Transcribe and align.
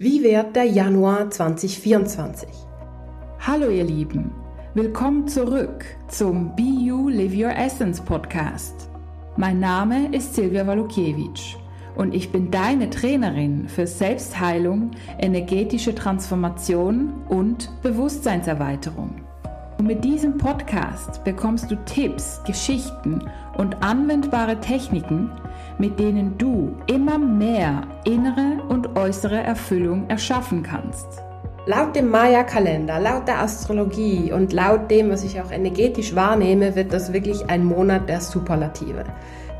Wie 0.00 0.22
wird 0.22 0.54
der 0.54 0.62
Januar 0.62 1.28
2024? 1.28 2.48
Hallo 3.40 3.68
ihr 3.68 3.82
Lieben, 3.82 4.30
willkommen 4.72 5.26
zurück 5.26 5.84
zum 6.06 6.54
Be 6.54 6.62
You 6.62 7.08
Live 7.08 7.34
Your 7.34 7.50
Essence 7.50 8.00
Podcast. 8.00 8.88
Mein 9.36 9.58
Name 9.58 10.14
ist 10.14 10.36
Silvia 10.36 10.64
Walukiewicz 10.64 11.56
und 11.96 12.14
ich 12.14 12.30
bin 12.30 12.52
deine 12.52 12.90
Trainerin 12.90 13.66
für 13.66 13.88
Selbstheilung, 13.88 14.92
energetische 15.18 15.96
Transformation 15.96 17.24
und 17.28 17.68
Bewusstseinserweiterung. 17.82 19.27
Und 19.78 19.86
mit 19.86 20.04
diesem 20.04 20.36
Podcast 20.36 21.22
bekommst 21.22 21.70
du 21.70 21.76
Tipps, 21.84 22.42
Geschichten 22.44 23.22
und 23.56 23.80
anwendbare 23.80 24.58
Techniken, 24.60 25.30
mit 25.78 26.00
denen 26.00 26.36
du 26.36 26.76
immer 26.88 27.16
mehr 27.16 27.86
innere 28.04 28.60
und 28.68 28.96
äußere 28.96 29.40
Erfüllung 29.40 30.10
erschaffen 30.10 30.64
kannst. 30.64 31.27
Laut 31.68 31.94
dem 31.94 32.08
Maya-Kalender, 32.08 32.98
laut 32.98 33.28
der 33.28 33.42
Astrologie 33.42 34.32
und 34.32 34.54
laut 34.54 34.90
dem, 34.90 35.10
was 35.10 35.22
ich 35.22 35.38
auch 35.38 35.50
energetisch 35.50 36.14
wahrnehme, 36.14 36.74
wird 36.76 36.94
das 36.94 37.12
wirklich 37.12 37.50
ein 37.50 37.62
Monat 37.62 38.08
der 38.08 38.22
Superlative. 38.22 39.04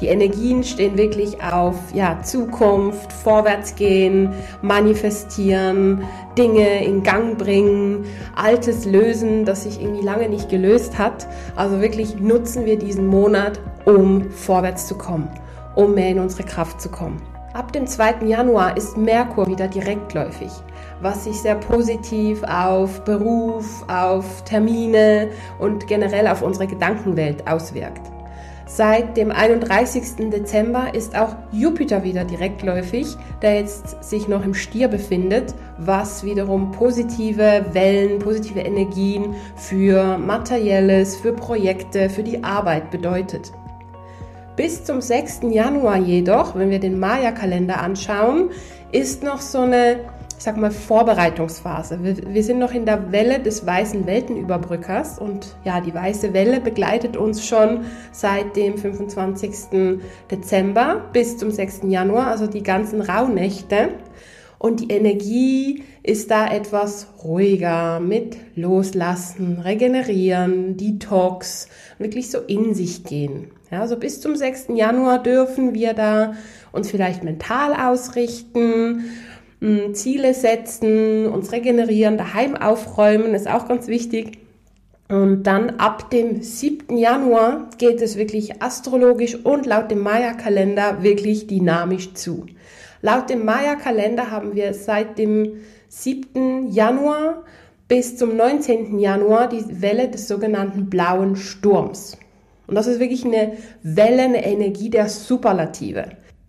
Die 0.01 0.07
Energien 0.07 0.65
stehen 0.65 0.97
wirklich 0.97 1.43
auf 1.43 1.75
ja, 1.93 2.23
Zukunft, 2.23 3.13
Vorwärtsgehen, 3.13 4.31
manifestieren, 4.63 6.03
Dinge 6.39 6.83
in 6.83 7.03
Gang 7.03 7.37
bringen, 7.37 8.07
Altes 8.35 8.87
lösen, 8.87 9.45
das 9.45 9.65
sich 9.65 9.79
irgendwie 9.79 10.07
lange 10.07 10.31
nicht 10.31 10.49
gelöst 10.49 10.97
hat. 10.97 11.27
Also 11.57 11.83
wirklich 11.83 12.19
nutzen 12.19 12.65
wir 12.65 12.79
diesen 12.79 13.07
Monat, 13.07 13.61
um 13.85 14.31
vorwärts 14.31 14.87
zu 14.87 14.97
kommen 14.97 15.29
um 15.75 15.95
mehr 15.95 16.09
in 16.09 16.19
unsere 16.19 16.43
Kraft 16.43 16.81
zu 16.81 16.89
kommen. 16.89 17.23
Ab 17.55 17.73
dem 17.73 17.87
2. 17.87 18.27
Januar 18.27 18.77
ist 18.77 18.97
Merkur 18.97 19.47
wieder 19.47 19.69
direktläufig, 19.69 20.51
was 21.01 21.25
sich 21.25 21.41
sehr 21.41 21.55
positiv 21.55 22.43
auf 22.45 23.05
Beruf, 23.05 23.85
auf 23.89 24.45
Termine 24.45 25.29
und 25.59 25.87
generell 25.87 26.27
auf 26.27 26.43
unsere 26.43 26.67
Gedankenwelt 26.67 27.47
auswirkt. 27.49 28.03
Seit 28.71 29.17
dem 29.17 29.31
31. 29.31 30.31
Dezember 30.31 30.95
ist 30.95 31.17
auch 31.17 31.37
Jupiter 31.53 32.05
wieder 32.05 32.25
direktläufig, 32.25 33.17
der 33.41 33.61
jetzt 33.61 34.05
sich 34.05 34.29
noch 34.29 34.45
im 34.45 34.53
Stier 34.53 34.89
befindet, 34.89 35.55
was 35.79 36.23
wiederum 36.23 36.71
positive 36.71 37.65
Wellen, 37.73 38.19
positive 38.19 38.61
Energien 38.61 39.35
für 39.57 40.19
Materielles, 40.19 41.17
für 41.17 41.33
Projekte, 41.33 42.11
für 42.11 42.23
die 42.23 42.45
Arbeit 42.45 42.91
bedeutet. 42.91 43.53
Bis 44.55 44.85
zum 44.85 45.01
6. 45.01 45.41
Januar 45.51 45.97
jedoch, 45.97 46.55
wenn 46.55 46.69
wir 46.69 46.81
den 46.81 46.99
Maya-Kalender 46.99 47.81
anschauen, 47.81 48.51
ist 48.93 49.23
noch 49.23 49.41
so 49.41 49.61
eine, 49.61 50.01
ich 50.39 50.45
sag 50.45 50.57
mal, 50.57 50.71
Vorbereitungsphase. 50.71 51.99
Wir, 52.01 52.17
wir, 52.33 52.45
sind 52.45 52.61
noch 52.61 52.73
in 52.73 52.87
der 52.87 53.11
Welle 53.11 53.41
des 53.41 53.67
weißen 53.67 54.07
Weltenüberbrückers 54.07 55.19
und 55.19 55.57
ja, 55.65 55.81
die 55.81 55.93
weiße 55.93 56.33
Welle 56.33 56.61
begleitet 56.61 57.17
uns 57.17 57.45
schon 57.45 57.81
seit 58.13 58.55
dem 58.55 58.79
25. 58.79 59.99
Dezember 60.31 61.03
bis 61.13 61.39
zum 61.39 61.51
6. 61.51 61.81
Januar, 61.89 62.29
also 62.29 62.47
die 62.47 62.63
ganzen 62.63 63.03
Rauhnächte. 63.03 63.89
Und 64.61 64.81
die 64.81 64.91
Energie 64.91 65.83
ist 66.05 66.31
da 66.31 66.53
etwas 66.53 67.09
ruhiger 67.23 67.99
mit 67.99 68.37
Loslassen, 68.55 69.59
Regenerieren, 69.59 70.77
Detox, 70.77 71.69
wirklich 71.99 72.31
so 72.31 72.39
in 72.39 72.75
sich 72.75 73.03
gehen. 73.03 73.51
Ja, 73.71 73.81
also 73.81 73.97
bis 73.97 74.21
zum 74.21 74.35
6. 74.35 74.69
Januar 74.75 75.23
dürfen 75.23 75.75
wir 75.75 75.95
da 75.95 76.35
uns 76.73 76.91
vielleicht 76.91 77.23
mental 77.23 77.75
ausrichten, 77.75 79.05
hm, 79.61 79.95
Ziele 79.95 80.35
setzen, 80.35 81.27
uns 81.27 81.53
regenerieren, 81.53 82.19
daheim 82.19 82.57
aufräumen, 82.57 83.35
ist 83.35 83.49
auch 83.49 83.69
ganz 83.69 83.89
wichtig. 83.89 84.39
Und 85.09 85.45
dann 85.45 85.71
ab 85.79 86.11
dem 86.11 86.43
7. 86.43 86.97
Januar 86.97 87.71
geht 87.79 88.03
es 88.03 88.17
wirklich 88.17 88.63
astrologisch 88.63 89.37
und 89.37 89.65
laut 89.65 89.91
dem 89.91 90.01
Maya-Kalender 90.01 91.03
wirklich 91.03 91.47
dynamisch 91.47 92.13
zu. 92.13 92.45
Laut 93.01 93.31
dem 93.31 93.45
Maya-Kalender 93.45 94.31
haben 94.31 94.55
wir 94.55 94.75
seit 94.75 95.19
dem 95.19 95.61
7. 95.89 96.71
Januar 96.71 97.45
bis 97.89 98.19
zum 98.19 98.37
19. 98.37 98.99
Januar 98.99 99.49
die 99.49 99.81
Welle 99.81 100.09
des 100.09 100.29
sogenannten 100.29 100.91
blauen 100.91 101.37
Sturms. 101.37 102.19
Und 102.67 102.75
das 102.75 102.87
ist 102.87 103.01
wirklich 103.01 103.25
eine 103.25 103.57
Welle, 103.83 104.23
eine 104.23 104.45
Energie 104.45 104.91
der 104.91 105.09
Superlative. 105.09 106.05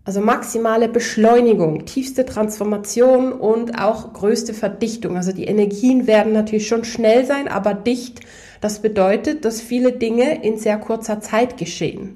Also 0.10 0.22
maximale 0.22 0.90
Beschleunigung, 0.90 1.86
tiefste 1.86 2.26
Transformation 2.26 3.32
und 3.32 3.78
auch 3.80 4.12
größte 4.12 4.56
Verdichtung. 4.56 5.16
Also 5.16 5.34
die 5.34 5.44
Energien 5.44 6.08
werden 6.08 6.34
natürlich 6.34 6.68
schon 6.68 6.84
schnell 6.84 7.26
sein, 7.26 7.48
aber 7.48 7.76
dicht. 7.76 8.22
Das 8.60 8.80
bedeutet, 8.82 9.46
dass 9.46 9.62
viele 9.62 9.92
Dinge 9.92 10.44
in 10.44 10.58
sehr 10.58 10.80
kurzer 10.80 11.22
Zeit 11.22 11.58
geschehen. 11.58 12.16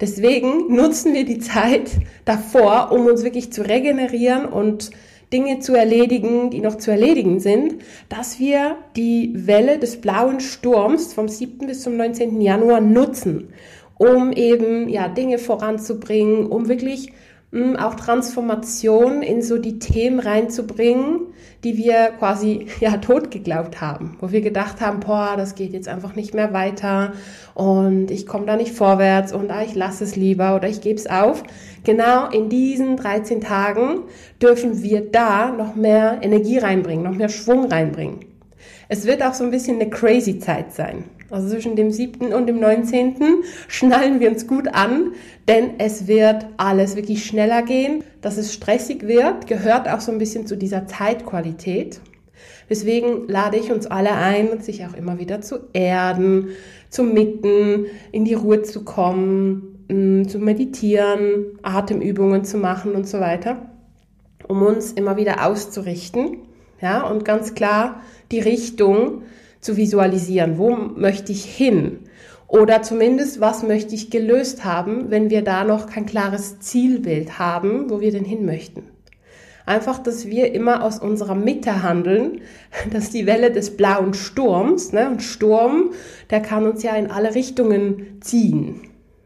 Deswegen 0.00 0.74
nutzen 0.74 1.12
wir 1.12 1.26
die 1.26 1.38
Zeit 1.38 1.90
davor, 2.24 2.92
um 2.92 3.04
uns 3.04 3.24
wirklich 3.24 3.52
zu 3.52 3.60
regenerieren 3.60 4.46
und 4.46 4.90
Dinge 5.34 5.58
zu 5.58 5.74
erledigen, 5.74 6.48
die 6.48 6.60
noch 6.60 6.78
zu 6.78 6.90
erledigen 6.90 7.40
sind, 7.40 7.76
dass 8.08 8.38
wir 8.38 8.76
die 8.96 9.32
Welle 9.34 9.78
des 9.78 10.00
blauen 10.00 10.40
Sturms 10.40 11.12
vom 11.12 11.28
7. 11.28 11.66
bis 11.66 11.82
zum 11.82 11.98
19. 11.98 12.40
Januar 12.40 12.80
nutzen, 12.80 13.52
um 13.98 14.32
eben 14.32 14.88
ja 14.88 15.08
Dinge 15.08 15.38
voranzubringen, 15.38 16.46
um 16.46 16.68
wirklich 16.68 17.12
hm, 17.52 17.76
auch 17.76 17.94
Transformation 17.94 19.22
in 19.22 19.42
so 19.42 19.58
die 19.58 19.78
Themen 19.78 20.20
reinzubringen, 20.20 21.20
die 21.64 21.76
wir 21.76 22.12
quasi 22.18 22.66
ja 22.80 22.96
tot 22.96 23.30
geglaubt 23.30 23.80
haben, 23.80 24.16
wo 24.20 24.32
wir 24.32 24.40
gedacht 24.40 24.80
haben, 24.80 25.00
boah, 25.00 25.34
das 25.36 25.54
geht 25.54 25.72
jetzt 25.72 25.86
einfach 25.86 26.16
nicht 26.16 26.32
mehr 26.32 26.52
weiter 26.52 27.12
und 27.54 28.10
ich 28.10 28.26
komme 28.26 28.46
da 28.46 28.56
nicht 28.56 28.72
vorwärts 28.72 29.32
und 29.32 29.50
ah, 29.50 29.62
ich 29.62 29.74
lasse 29.74 30.04
es 30.04 30.16
lieber 30.16 30.56
oder 30.56 30.68
ich 30.68 30.80
gebe 30.80 30.98
es 30.98 31.06
auf. 31.06 31.42
Genau 31.84 32.30
in 32.30 32.48
diesen 32.48 32.96
13 32.96 33.40
Tagen 33.42 34.00
dürfen 34.40 34.82
wir 34.82 35.10
da 35.10 35.50
noch 35.50 35.74
mehr 35.74 36.20
Energie 36.22 36.58
reinbringen, 36.58 37.04
noch 37.04 37.16
mehr 37.16 37.28
Schwung 37.28 37.66
reinbringen. 37.66 38.20
Es 38.88 39.06
wird 39.06 39.22
auch 39.22 39.34
so 39.34 39.44
ein 39.44 39.50
bisschen 39.50 39.80
eine 39.80 39.90
crazy 39.90 40.38
Zeit 40.38 40.72
sein. 40.72 41.04
Also 41.32 41.48
zwischen 41.48 41.76
dem 41.76 41.90
7. 41.90 42.34
und 42.34 42.46
dem 42.46 42.60
19. 42.60 43.16
schnallen 43.66 44.20
wir 44.20 44.30
uns 44.30 44.46
gut 44.46 44.68
an, 44.68 45.14
denn 45.48 45.70
es 45.78 46.06
wird 46.06 46.44
alles 46.58 46.94
wirklich 46.94 47.24
schneller 47.24 47.62
gehen. 47.62 48.04
Dass 48.20 48.36
es 48.36 48.52
stressig 48.52 49.08
wird, 49.08 49.46
gehört 49.46 49.88
auch 49.88 50.00
so 50.00 50.12
ein 50.12 50.18
bisschen 50.18 50.46
zu 50.46 50.58
dieser 50.58 50.86
Zeitqualität. 50.86 52.02
Deswegen 52.68 53.28
lade 53.28 53.56
ich 53.56 53.72
uns 53.72 53.86
alle 53.86 54.12
ein, 54.12 54.60
sich 54.60 54.84
auch 54.84 54.92
immer 54.92 55.18
wieder 55.18 55.40
zu 55.40 55.60
erden, 55.72 56.48
zu 56.90 57.02
mitten, 57.02 57.86
in 58.12 58.26
die 58.26 58.34
Ruhe 58.34 58.60
zu 58.60 58.84
kommen, 58.84 59.86
mm, 59.88 60.28
zu 60.28 60.38
meditieren, 60.38 61.58
Atemübungen 61.62 62.44
zu 62.44 62.58
machen 62.58 62.92
und 62.92 63.08
so 63.08 63.20
weiter, 63.20 63.70
um 64.48 64.60
uns 64.60 64.92
immer 64.92 65.16
wieder 65.16 65.46
auszurichten. 65.46 66.40
Ja, 66.82 67.08
und 67.08 67.24
ganz 67.24 67.54
klar 67.54 68.02
die 68.30 68.40
Richtung 68.40 69.22
zu 69.62 69.78
visualisieren. 69.78 70.58
Wo 70.58 70.76
möchte 70.76 71.32
ich 71.32 71.44
hin? 71.44 72.00
Oder 72.46 72.82
zumindest, 72.82 73.40
was 73.40 73.62
möchte 73.62 73.94
ich 73.94 74.10
gelöst 74.10 74.66
haben, 74.66 75.10
wenn 75.10 75.30
wir 75.30 75.40
da 75.42 75.64
noch 75.64 75.86
kein 75.86 76.04
klares 76.04 76.60
Zielbild 76.60 77.38
haben, 77.38 77.88
wo 77.88 78.02
wir 78.02 78.12
denn 78.12 78.26
hin 78.26 78.44
möchten. 78.44 78.82
Einfach, 79.64 79.98
dass 79.98 80.26
wir 80.26 80.52
immer 80.54 80.82
aus 80.82 80.98
unserer 80.98 81.34
Mitte 81.36 81.82
handeln, 81.82 82.42
dass 82.92 83.08
die 83.08 83.24
Welle 83.24 83.50
des 83.50 83.76
blauen 83.78 84.12
Sturms, 84.12 84.92
ne, 84.92 85.08
und 85.08 85.22
Sturm, 85.22 85.92
der 86.28 86.40
kann 86.40 86.66
uns 86.66 86.82
ja 86.82 86.94
in 86.94 87.10
alle 87.10 87.34
Richtungen 87.34 88.18
ziehen. 88.20 88.82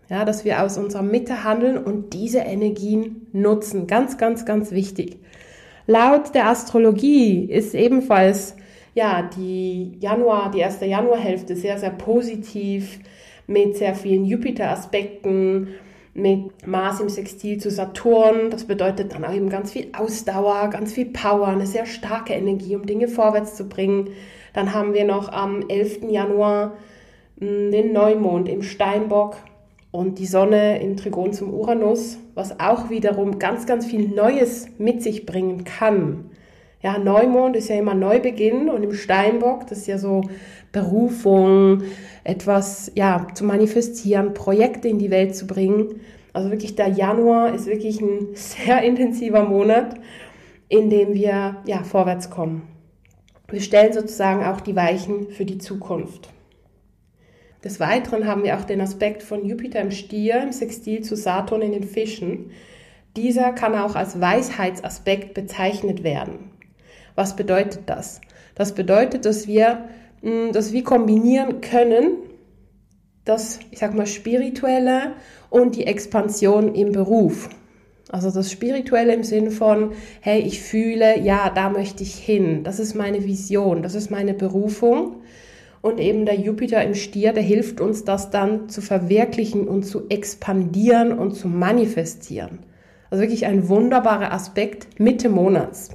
Ja, 0.08 0.24
dass 0.24 0.44
wir 0.44 0.62
aus 0.62 0.78
unserer 0.78 1.02
Mitte 1.02 1.42
handeln 1.42 1.78
und 1.78 2.12
diese 2.12 2.38
Energien 2.38 3.26
nutzen. 3.32 3.88
Ganz, 3.88 4.18
ganz, 4.18 4.44
ganz 4.44 4.70
wichtig. 4.70 5.18
Laut 5.88 6.32
der 6.32 6.46
Astrologie 6.46 7.44
ist 7.44 7.74
ebenfalls 7.74 8.54
ja, 8.96 9.22
die 9.22 9.92
Januar, 10.00 10.50
die 10.50 10.60
erste 10.60 10.86
Januarhälfte 10.86 11.54
sehr, 11.54 11.78
sehr 11.78 11.90
positiv 11.90 12.98
mit 13.46 13.76
sehr 13.76 13.94
vielen 13.94 14.24
Jupiter-Aspekten, 14.24 15.68
mit 16.14 16.66
Mars 16.66 17.00
im 17.00 17.10
Sextil 17.10 17.58
zu 17.58 17.70
Saturn. 17.70 18.48
Das 18.48 18.64
bedeutet 18.64 19.12
dann 19.12 19.26
auch 19.26 19.34
eben 19.34 19.50
ganz 19.50 19.72
viel 19.72 19.88
Ausdauer, 19.92 20.70
ganz 20.70 20.94
viel 20.94 21.04
Power, 21.04 21.48
eine 21.48 21.66
sehr 21.66 21.84
starke 21.84 22.32
Energie, 22.32 22.74
um 22.74 22.86
Dinge 22.86 23.06
vorwärts 23.06 23.54
zu 23.54 23.68
bringen. 23.68 24.08
Dann 24.54 24.72
haben 24.72 24.94
wir 24.94 25.04
noch 25.04 25.30
am 25.30 25.68
11. 25.68 26.10
Januar 26.10 26.72
hm, 27.38 27.70
den 27.70 27.92
Neumond 27.92 28.48
im 28.48 28.62
Steinbock 28.62 29.36
und 29.90 30.18
die 30.18 30.26
Sonne 30.26 30.80
im 30.80 30.96
Trigon 30.96 31.34
zum 31.34 31.52
Uranus, 31.52 32.16
was 32.34 32.60
auch 32.60 32.88
wiederum 32.88 33.38
ganz, 33.38 33.66
ganz 33.66 33.84
viel 33.84 34.08
Neues 34.08 34.68
mit 34.78 35.02
sich 35.02 35.26
bringen 35.26 35.64
kann. 35.64 36.30
Ja, 36.82 36.98
Neumond 36.98 37.56
ist 37.56 37.68
ja 37.68 37.76
immer 37.76 37.94
Neubeginn 37.94 38.68
und 38.68 38.82
im 38.82 38.92
Steinbock, 38.92 39.66
das 39.66 39.78
ist 39.78 39.86
ja 39.86 39.98
so 39.98 40.22
Berufung, 40.72 41.82
etwas 42.22 42.92
ja, 42.94 43.26
zu 43.34 43.44
manifestieren, 43.44 44.34
Projekte 44.34 44.88
in 44.88 44.98
die 44.98 45.10
Welt 45.10 45.34
zu 45.34 45.46
bringen. 45.46 46.00
Also 46.32 46.50
wirklich 46.50 46.76
der 46.76 46.88
Januar 46.88 47.54
ist 47.54 47.66
wirklich 47.66 48.00
ein 48.00 48.28
sehr 48.34 48.82
intensiver 48.82 49.44
Monat. 49.44 49.96
indem 50.68 51.14
wir 51.14 51.56
ja 51.66 51.82
vorwärts 51.84 52.30
kommen. 52.30 52.62
Wir 53.48 53.60
stellen 53.60 53.92
sozusagen 53.92 54.44
auch 54.44 54.60
die 54.60 54.74
Weichen 54.74 55.30
für 55.30 55.44
die 55.44 55.58
Zukunft. 55.58 56.30
Des 57.62 57.80
Weiteren 57.80 58.26
haben 58.26 58.42
wir 58.44 58.58
auch 58.58 58.64
den 58.64 58.80
Aspekt 58.80 59.22
von 59.22 59.44
Jupiter 59.44 59.80
im 59.80 59.90
Stier 59.90 60.42
im 60.42 60.52
Sextil 60.52 61.02
zu 61.02 61.16
Saturn 61.16 61.62
in 61.62 61.72
den 61.72 61.84
Fischen. 61.84 62.50
Dieser 63.16 63.52
kann 63.52 63.74
auch 63.74 63.94
als 63.94 64.20
Weisheitsaspekt 64.20 65.34
bezeichnet 65.34 66.02
werden. 66.02 66.50
Was 67.16 67.34
bedeutet 67.34 67.80
das? 67.86 68.20
Das 68.54 68.72
bedeutet, 68.72 69.24
dass 69.24 69.48
wir 69.48 69.88
hm, 70.22 70.52
das 70.52 70.72
wie 70.72 70.82
kombinieren 70.82 71.60
können, 71.60 72.18
das, 73.24 73.58
ich 73.70 73.80
sag 73.80 73.94
mal, 73.94 74.06
spirituelle 74.06 75.14
und 75.50 75.74
die 75.74 75.86
Expansion 75.86 76.74
im 76.74 76.92
Beruf. 76.92 77.48
Also 78.10 78.30
das 78.30 78.52
Spirituelle 78.52 79.12
im 79.12 79.24
Sinn 79.24 79.50
von, 79.50 79.92
hey, 80.20 80.40
ich 80.40 80.60
fühle, 80.62 81.18
ja, 81.18 81.50
da 81.50 81.70
möchte 81.70 82.04
ich 82.04 82.14
hin. 82.14 82.62
Das 82.62 82.78
ist 82.78 82.94
meine 82.94 83.24
Vision, 83.24 83.82
das 83.82 83.96
ist 83.96 84.10
meine 84.10 84.32
Berufung. 84.32 85.22
Und 85.82 85.98
eben 85.98 86.24
der 86.24 86.36
Jupiter 86.36 86.82
im 86.84 86.94
Stier, 86.94 87.32
der 87.32 87.42
hilft 87.42 87.80
uns, 87.80 88.04
das 88.04 88.30
dann 88.30 88.68
zu 88.68 88.80
verwirklichen 88.80 89.68
und 89.68 89.84
zu 89.84 90.08
expandieren 90.08 91.18
und 91.18 91.32
zu 91.32 91.48
manifestieren. 91.48 92.60
Also 93.10 93.22
wirklich 93.22 93.46
ein 93.46 93.68
wunderbarer 93.68 94.32
Aspekt 94.32 95.00
Mitte 95.00 95.28
Monats. 95.28 95.90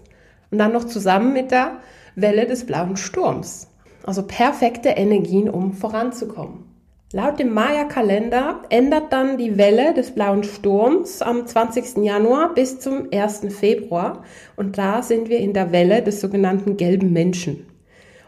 Und 0.51 0.57
dann 0.57 0.73
noch 0.73 0.83
zusammen 0.83 1.33
mit 1.33 1.51
der 1.51 1.77
Welle 2.15 2.45
des 2.45 2.65
blauen 2.65 2.97
Sturms. 2.97 3.67
Also 4.03 4.23
perfekte 4.23 4.89
Energien, 4.89 5.49
um 5.49 5.73
voranzukommen. 5.73 6.65
Laut 7.13 7.39
dem 7.39 7.53
Maya-Kalender 7.53 8.61
ändert 8.69 9.11
dann 9.11 9.37
die 9.37 9.57
Welle 9.57 9.93
des 9.93 10.11
blauen 10.11 10.43
Sturms 10.43 11.21
am 11.21 11.45
20. 11.45 11.97
Januar 12.05 12.53
bis 12.53 12.79
zum 12.79 13.09
1. 13.13 13.47
Februar. 13.49 14.23
Und 14.55 14.77
da 14.77 15.01
sind 15.01 15.27
wir 15.27 15.39
in 15.39 15.53
der 15.53 15.73
Welle 15.73 16.01
des 16.01 16.21
sogenannten 16.21 16.77
gelben 16.77 17.11
Menschen. 17.11 17.67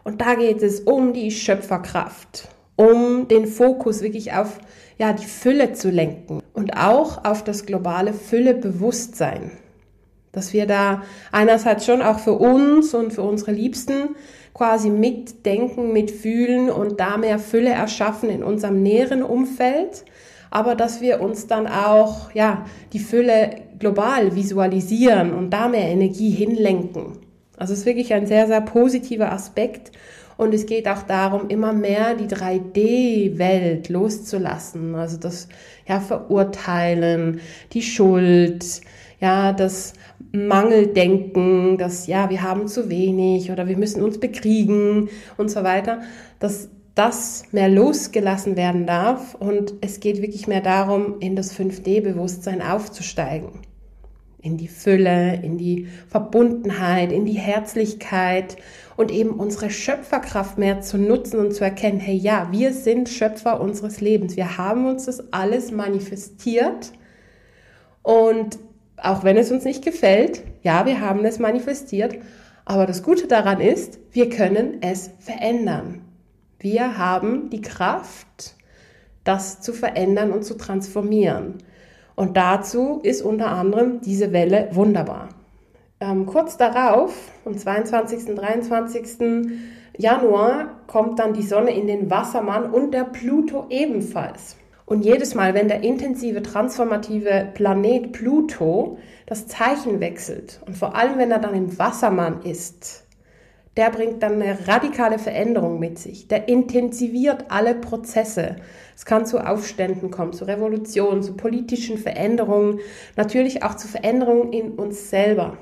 Und 0.03 0.19
da 0.19 0.35
geht 0.35 0.61
es 0.61 0.81
um 0.81 1.13
die 1.13 1.31
Schöpferkraft, 1.31 2.49
um 2.75 3.29
den 3.29 3.47
Fokus 3.47 4.01
wirklich 4.01 4.33
auf 4.33 4.59
ja, 4.97 5.13
die 5.13 5.25
Fülle 5.25 5.71
zu 5.71 5.89
lenken 5.89 6.41
und 6.53 6.77
auch 6.77 7.23
auf 7.23 7.43
das 7.43 7.65
globale 7.65 8.13
Füllebewusstsein. 8.13 9.51
Dass 10.33 10.51
wir 10.51 10.65
da 10.65 11.03
einerseits 11.31 11.85
schon 11.85 12.01
auch 12.01 12.19
für 12.19 12.33
uns 12.33 12.93
und 12.93 13.13
für 13.13 13.21
unsere 13.21 13.53
Liebsten 13.53 14.15
quasi 14.53 14.89
mitdenken, 14.89 15.93
mitfühlen 15.93 16.69
und 16.69 16.99
da 16.99 17.17
mehr 17.17 17.39
Fülle 17.39 17.69
erschaffen 17.69 18.29
in 18.29 18.43
unserem 18.43 18.83
näheren 18.83 19.23
Umfeld, 19.23 20.03
aber 20.51 20.75
dass 20.75 21.01
wir 21.01 21.21
uns 21.21 21.47
dann 21.47 21.65
auch, 21.65 22.31
ja, 22.33 22.65
die 22.93 22.99
Fülle 22.99 23.61
global 23.79 24.35
visualisieren 24.35 25.33
und 25.33 25.49
da 25.49 25.67
mehr 25.67 25.87
Energie 25.87 26.29
hinlenken. 26.29 27.17
Also 27.57 27.73
es 27.73 27.79
ist 27.79 27.85
wirklich 27.85 28.13
ein 28.13 28.27
sehr, 28.27 28.45
sehr 28.45 28.61
positiver 28.61 29.31
Aspekt. 29.31 29.91
Und 30.37 30.53
es 30.53 30.65
geht 30.65 30.87
auch 30.87 31.03
darum, 31.03 31.49
immer 31.49 31.73
mehr 31.73 32.15
die 32.15 32.27
3D-Welt 32.27 33.89
loszulassen. 33.89 34.95
Also 34.95 35.17
das 35.17 35.47
ja, 35.87 35.99
Verurteilen, 35.99 37.39
die 37.71 37.83
Schuld, 37.83 38.81
ja, 39.23 39.53
das 39.53 39.93
Mangeldenken, 40.33 41.77
das 41.77 42.07
ja, 42.07 42.29
wir 42.29 42.43
haben 42.43 42.67
zu 42.67 42.89
wenig 42.89 43.51
oder 43.51 43.69
wir 43.69 43.77
müssen 43.77 44.03
uns 44.03 44.19
bekriegen 44.19 45.07
und 45.37 45.49
so 45.49 45.63
weiter, 45.63 46.01
dass 46.39 46.69
das 46.93 47.45
mehr 47.53 47.69
losgelassen 47.69 48.57
werden 48.57 48.85
darf 48.85 49.33
und 49.35 49.75
es 49.79 50.01
geht 50.01 50.21
wirklich 50.21 50.47
mehr 50.47 50.59
darum, 50.59 51.21
in 51.21 51.37
das 51.37 51.57
5D-Bewusstsein 51.57 52.61
aufzusteigen 52.61 53.61
in 54.41 54.57
die 54.57 54.67
Fülle, 54.67 55.39
in 55.41 55.57
die 55.57 55.87
Verbundenheit, 56.09 57.13
in 57.13 57.23
die 57.23 57.39
Herzlichkeit 57.39 58.57
und 58.97 59.09
eben 59.09 59.29
unsere 59.29 59.69
Schöpferkraft 59.69 60.57
mehr 60.57 60.81
zu 60.81 60.97
nutzen 60.97 61.39
und 61.39 61.53
zu 61.53 61.63
erkennen, 61.63 62.01
hey 62.01 62.17
ja, 62.17 62.49
wir 62.51 62.73
sind 62.73 63.07
Schöpfer 63.07 63.61
unseres 63.61 64.01
Lebens. 64.01 64.35
Wir 64.35 64.57
haben 64.57 64.85
uns 64.85 65.05
das 65.05 65.31
alles 65.31 65.71
manifestiert 65.71 66.91
und 68.01 68.59
auch 68.97 69.23
wenn 69.23 69.37
es 69.37 69.51
uns 69.51 69.63
nicht 69.63 69.83
gefällt, 69.83 70.43
ja, 70.61 70.85
wir 70.85 70.99
haben 71.01 71.25
es 71.25 71.39
manifestiert, 71.39 72.17
aber 72.65 72.85
das 72.85 73.03
Gute 73.03 73.27
daran 73.27 73.59
ist, 73.59 73.99
wir 74.11 74.29
können 74.29 74.81
es 74.81 75.11
verändern. 75.19 76.01
Wir 76.59 76.97
haben 76.97 77.49
die 77.49 77.61
Kraft, 77.61 78.55
das 79.23 79.59
zu 79.61 79.73
verändern 79.73 80.31
und 80.31 80.43
zu 80.43 80.55
transformieren. 80.55 81.55
Und 82.15 82.37
dazu 82.37 82.99
ist 83.03 83.21
unter 83.21 83.49
anderem 83.49 84.01
diese 84.01 84.31
Welle 84.31 84.69
wunderbar. 84.71 85.29
Ähm, 85.99 86.25
kurz 86.25 86.57
darauf, 86.57 87.13
am 87.45 87.57
22. 87.57 88.29
und 88.29 88.35
23. 88.35 89.17
Januar, 89.97 90.79
kommt 90.87 91.19
dann 91.19 91.33
die 91.33 91.43
Sonne 91.43 91.71
in 91.71 91.87
den 91.87 92.09
Wassermann 92.09 92.71
und 92.71 92.93
der 92.93 93.05
Pluto 93.05 93.65
ebenfalls. 93.69 94.57
Und 94.85 95.05
jedes 95.05 95.33
Mal, 95.33 95.53
wenn 95.53 95.67
der 95.67 95.83
intensive, 95.83 96.41
transformative 96.41 97.49
Planet 97.53 98.11
Pluto 98.11 98.97
das 99.25 99.47
Zeichen 99.47 99.99
wechselt 99.99 100.61
und 100.65 100.75
vor 100.75 100.95
allem, 100.95 101.17
wenn 101.17 101.31
er 101.31 101.39
dann 101.39 101.55
im 101.55 101.79
Wassermann 101.79 102.41
ist, 102.43 103.03
der 103.77 103.89
bringt 103.89 104.21
dann 104.21 104.41
eine 104.41 104.67
radikale 104.67 105.17
Veränderung 105.17 105.79
mit 105.79 105.97
sich. 105.97 106.27
Der 106.27 106.47
intensiviert 106.47 107.45
alle 107.49 107.73
Prozesse. 107.73 108.57
Es 108.95 109.05
kann 109.05 109.25
zu 109.25 109.39
Aufständen 109.39 110.11
kommen, 110.11 110.33
zu 110.33 110.45
Revolutionen, 110.45 111.23
zu 111.23 111.35
politischen 111.35 111.97
Veränderungen, 111.97 112.79
natürlich 113.15 113.63
auch 113.63 113.75
zu 113.75 113.87
Veränderungen 113.87 114.53
in 114.53 114.71
uns 114.73 115.09
selber. 115.09 115.57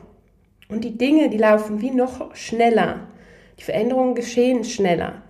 Und 0.68 0.84
die 0.84 0.98
Dinge, 0.98 1.30
die 1.30 1.38
laufen 1.38 1.82
wie 1.82 1.92
noch 1.92 2.36
schneller. 2.36 3.08
Die 3.60 3.64
Veränderungen 3.64 4.16
geschehen 4.16 4.66
schneller. 4.66 5.22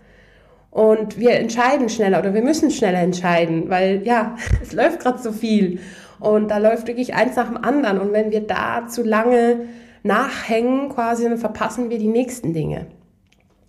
Und 0.72 1.20
wir 1.20 1.32
entscheiden 1.32 1.90
schneller 1.90 2.20
oder 2.20 2.34
wir 2.34 2.42
müssen 2.42 2.72
schneller 2.72 3.00
entscheiden, 3.00 3.70
weil 3.70 4.02
ja, 4.06 4.38
es 4.62 4.74
läuft 4.74 5.02
gerade 5.02 5.20
so 5.20 5.32
viel. 5.32 5.80
Und 6.20 6.50
da 6.50 6.58
läuft 6.58 6.88
wirklich 6.88 7.14
eins 7.14 7.36
nach 7.36 7.48
dem 7.48 7.58
anderen. 7.58 8.00
Und 8.00 8.14
wenn 8.14 8.32
wir 8.32 8.42
da 8.42 8.88
zu 8.88 9.04
lange 9.04 9.68
nachhängen 10.04 10.90
quasi, 10.90 11.26
dann 11.26 11.38
verpassen 11.38 11.90
wir 11.90 12.00
die 12.00 12.08
nächsten 12.08 12.54
Dinge. 12.54 12.88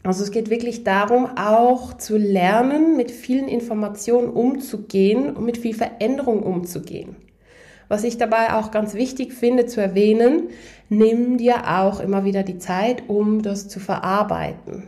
Also 0.05 0.25
es 0.25 0.31
geht 0.31 0.51
wirklich 0.51 0.85
darum, 0.85 1.27
auch 1.37 1.97
zu 1.97 2.17
lernen, 2.17 2.97
mit 2.97 3.11
vielen 3.11 3.49
Informationen 3.49 4.31
umzugehen 4.31 5.37
und 5.37 5.45
mit 5.45 5.59
viel 5.59 5.75
Veränderung 5.75 6.43
umzugehen. 6.43 7.17
Was 7.89 8.05
ich 8.05 8.17
dabei 8.17 8.55
auch 8.55 8.71
ganz 8.71 8.95
wichtig 8.95 9.33
finde 9.33 9.67
zu 9.67 9.81
erwähnen, 9.81 10.49
nimm 10.89 11.37
dir 11.37 11.69
auch 11.69 12.01
immer 12.01 12.25
wieder 12.25 12.43
die 12.43 12.59
Zeit, 12.59 13.05
um 13.09 13.43
das 13.43 13.69
zu 13.69 13.81
verarbeiten. 13.81 14.85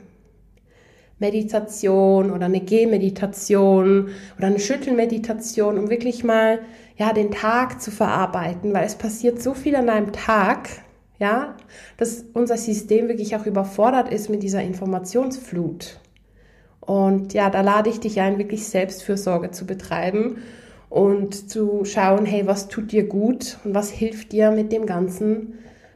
Meditation 1.19 2.31
oder 2.31 2.47
eine 2.47 2.61
Gehmeditation 2.61 4.09
oder 4.37 4.47
eine 4.47 4.59
Schüttelmeditation, 4.59 5.79
um 5.79 5.91
wirklich 5.91 6.25
mal 6.25 6.61
ja 6.97 7.13
den 7.13 7.31
Tag 7.31 7.81
zu 7.81 7.91
verarbeiten, 7.91 8.73
weil 8.73 8.85
es 8.85 8.97
passiert 8.97 9.43
so 9.43 9.55
viel 9.55 9.77
an 9.77 9.89
einem 9.89 10.13
Tag, 10.13 10.69
ja, 11.19 11.57
dass 11.97 12.25
unser 12.35 12.57
System 12.57 13.09
wirklich 13.09 13.37
auch 13.37 13.47
überfordert 13.47 14.13
ist 14.13 14.29
mit 14.29 14.43
dieser 14.43 14.63
Informationsflut. 14.63 16.01
Und 16.81 17.33
ja, 17.33 17.49
da 17.49 17.63
lade 17.63 17.89
ich 17.89 18.01
dich 18.01 18.21
ein, 18.21 18.39
wirklich 18.39 18.67
Selbstfürsorge 18.67 19.51
zu 19.51 19.65
betreiben 19.65 20.39
und 20.91 21.51
zu 21.51 21.85
schauen, 21.85 22.27
hey, 22.27 22.47
was 22.47 22.69
tut 22.69 22.93
dir 22.93 23.09
gut 23.09 23.59
und 23.65 23.75
was 23.75 23.91
hilft 23.91 24.33
dir 24.33 24.51
mit 24.51 24.71
dem 24.71 24.87
Ganzen 24.87 25.55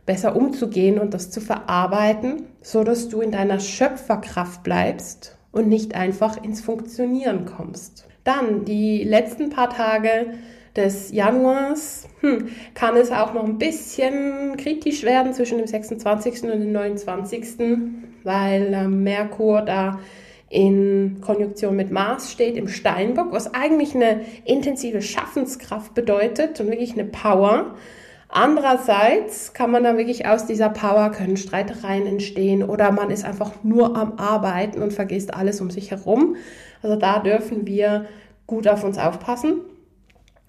besser 0.08 0.34
umzugehen 0.34 0.98
und 0.98 1.12
das 1.12 1.30
zu 1.30 1.42
verarbeiten, 1.42 2.46
so 2.62 2.82
dass 2.82 3.10
du 3.10 3.20
in 3.20 3.30
deiner 3.30 3.60
Schöpferkraft 3.60 4.62
bleibst 4.62 5.36
und 5.52 5.68
nicht 5.68 5.94
einfach 5.94 6.42
ins 6.42 6.62
Funktionieren 6.62 7.44
kommst. 7.44 8.08
Dann 8.24 8.64
die 8.64 9.04
letzten 9.04 9.50
paar 9.50 9.68
Tage 9.68 10.32
des 10.74 11.12
Januars 11.12 12.08
hm, 12.20 12.48
kann 12.72 12.96
es 12.96 13.12
auch 13.12 13.34
noch 13.34 13.44
ein 13.44 13.58
bisschen 13.58 14.56
kritisch 14.56 15.02
werden 15.02 15.34
zwischen 15.34 15.58
dem 15.58 15.66
26. 15.66 16.44
und 16.44 16.50
dem 16.52 16.72
29., 16.72 17.58
weil 18.24 18.72
äh, 18.72 18.88
Merkur 18.88 19.60
da 19.60 19.98
in 20.48 21.18
Konjunktion 21.20 21.76
mit 21.76 21.90
Mars 21.90 22.32
steht 22.32 22.56
im 22.56 22.68
Steinbock, 22.68 23.30
was 23.32 23.52
eigentlich 23.52 23.94
eine 23.94 24.22
intensive 24.46 25.02
Schaffenskraft 25.02 25.92
bedeutet 25.92 26.58
und 26.60 26.68
wirklich 26.68 26.94
eine 26.94 27.04
Power. 27.04 27.74
Andererseits 28.28 29.54
kann 29.54 29.70
man 29.70 29.84
dann 29.84 29.96
wirklich 29.96 30.26
aus 30.26 30.46
dieser 30.46 30.68
Power 30.68 31.10
können 31.10 31.38
Streitereien 31.38 32.06
entstehen 32.06 32.62
oder 32.62 32.92
man 32.92 33.10
ist 33.10 33.24
einfach 33.24 33.52
nur 33.62 33.96
am 33.96 34.18
Arbeiten 34.18 34.82
und 34.82 34.92
vergisst 34.92 35.32
alles 35.32 35.60
um 35.60 35.70
sich 35.70 35.90
herum. 35.90 36.36
Also 36.82 36.96
da 36.96 37.20
dürfen 37.20 37.66
wir 37.66 38.04
gut 38.46 38.68
auf 38.68 38.84
uns 38.84 38.98
aufpassen. 38.98 39.60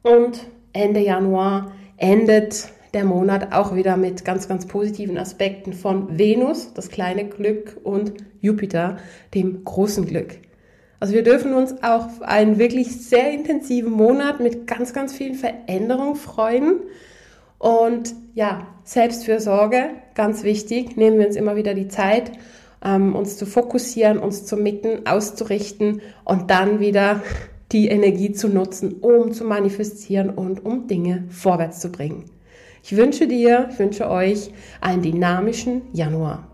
Und 0.03 0.47
Ende 0.73 0.99
Januar 0.99 1.71
endet 1.97 2.69
der 2.93 3.05
Monat 3.05 3.53
auch 3.53 3.75
wieder 3.75 3.97
mit 3.97 4.25
ganz, 4.25 4.47
ganz 4.47 4.65
positiven 4.65 5.17
Aspekten 5.17 5.73
von 5.73 6.17
Venus, 6.17 6.73
das 6.73 6.89
kleine 6.89 7.25
Glück, 7.25 7.77
und 7.83 8.13
Jupiter, 8.41 8.97
dem 9.33 9.63
großen 9.63 10.05
Glück. 10.05 10.39
Also 10.99 11.13
wir 11.13 11.23
dürfen 11.23 11.53
uns 11.53 11.81
auf 11.83 12.21
einen 12.21 12.57
wirklich 12.57 13.07
sehr 13.07 13.31
intensiven 13.31 13.91
Monat 13.91 14.39
mit 14.39 14.67
ganz, 14.67 14.93
ganz 14.93 15.13
vielen 15.13 15.35
Veränderungen 15.35 16.15
freuen. 16.15 16.81
Und 17.59 18.15
ja, 18.33 18.67
Selbstfürsorge, 18.85 19.91
ganz 20.15 20.43
wichtig, 20.43 20.97
nehmen 20.97 21.19
wir 21.19 21.27
uns 21.27 21.35
immer 21.35 21.55
wieder 21.55 21.73
die 21.73 21.89
Zeit, 21.89 22.31
ähm, 22.83 23.15
uns 23.15 23.37
zu 23.37 23.45
fokussieren, 23.45 24.17
uns 24.17 24.45
zu 24.45 24.55
mitten, 24.55 25.05
auszurichten 25.05 26.01
und 26.23 26.49
dann 26.49 26.79
wieder 26.79 27.21
die 27.73 27.89
Energie 27.89 28.31
zu 28.31 28.47
nutzen, 28.47 28.93
um 28.93 29.33
zu 29.33 29.43
manifestieren 29.43 30.29
und 30.29 30.65
um 30.65 30.87
Dinge 30.87 31.25
vorwärts 31.29 31.81
zu 31.81 31.91
bringen. 31.91 32.25
Ich 32.81 32.95
wünsche 32.95 33.27
dir, 33.27 33.67
ich 33.71 33.77
wünsche 33.77 34.09
euch 34.09 34.51
einen 34.79 35.01
dynamischen 35.01 35.81
Januar. 35.93 36.47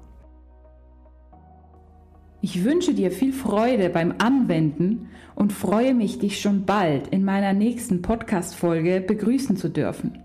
Ich 2.42 2.64
wünsche 2.64 2.94
dir 2.94 3.12
viel 3.12 3.32
Freude 3.32 3.90
beim 3.90 4.16
Anwenden 4.18 5.10
und 5.36 5.54
freue 5.54 5.94
mich, 5.94 6.20
dich 6.20 6.42
schon 6.42 6.66
bald 6.66 7.08
in 7.08 7.24
meiner 7.24 7.54
nächsten 7.54 8.02
Podcast-Folge 8.02 9.02
begrüßen 9.02 9.56
zu 9.56 9.70
dürfen. 9.70 10.25